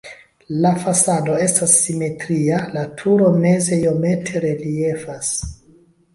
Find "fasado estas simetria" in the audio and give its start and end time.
0.85-2.57